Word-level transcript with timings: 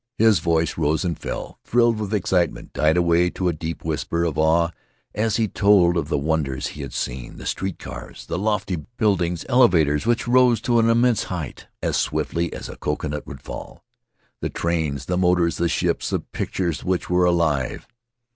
His 0.17 0.39
voice 0.39 0.79
rose 0.79 1.05
and 1.05 1.15
fell, 1.15 1.59
thrilled 1.63 1.99
with 1.99 2.11
excitement, 2.11 2.73
died 2.73 2.97
away 2.97 3.29
to 3.29 3.49
a 3.49 3.53
deep 3.53 3.85
whisper 3.85 4.23
of 4.23 4.35
awe 4.35 4.69
as 5.13 5.35
he 5.35 5.47
told 5.47 5.95
of 5.95 6.09
the 6.09 6.17
wonders 6.17 6.69
he 6.69 6.81
had 6.81 6.91
seen, 6.91 7.37
the 7.37 7.45
street 7.45 7.77
cars, 7.77 8.25
the 8.25 8.39
lofty 8.39 8.77
buildings, 8.97 9.43
the 9.43 9.51
elevators 9.51 10.07
which 10.07 10.27
rose 10.27 10.59
to 10.61 10.79
an 10.79 10.89
im 10.89 11.01
mense 11.01 11.25
height 11.25 11.67
as 11.83 11.97
swiftly 11.97 12.51
as 12.51 12.67
a 12.67 12.77
coconut 12.77 13.27
would 13.27 13.43
fall, 13.43 13.83
the 14.39 14.49
trains, 14.49 15.05
the 15.05 15.17
motors, 15.19 15.57
the 15.57 15.69
ships, 15.69 16.09
the 16.09 16.19
pictures 16.19 16.83
which 16.83 17.07
were 17.07 17.25
alive. 17.25 17.87